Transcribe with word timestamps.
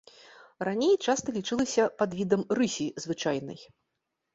Раней 0.67 0.95
часта 1.05 1.27
лічылася 1.37 1.83
падвідам 2.03 2.41
рысі 2.61 2.93
звычайнай. 3.09 3.59